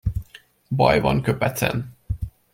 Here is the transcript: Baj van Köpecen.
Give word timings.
Baj 0.71 1.01
van 1.01 1.21
Köpecen. 1.21 1.93